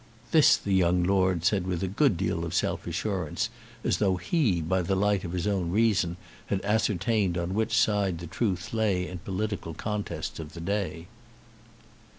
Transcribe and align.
This 0.31 0.57
the 0.57 0.73
young 0.73 1.03
Lord 1.03 1.45
said 1.45 1.67
with 1.67 1.83
a 1.83 1.87
good 1.87 2.17
deal 2.17 2.43
of 2.43 2.55
self 2.55 2.87
assurance, 2.87 3.51
as 3.83 3.99
though 3.99 4.15
he, 4.15 4.59
by 4.59 4.81
the 4.81 4.95
light 4.95 5.23
of 5.23 5.33
his 5.33 5.45
own 5.45 5.69
reason, 5.69 6.17
had 6.47 6.59
ascertained 6.65 7.37
on 7.37 7.53
which 7.53 7.77
side 7.77 8.17
the 8.17 8.25
truth 8.25 8.73
lay 8.73 9.07
in 9.07 9.19
political 9.19 9.75
contests 9.75 10.39
of 10.39 10.53
the 10.53 10.59
day. 10.61 11.05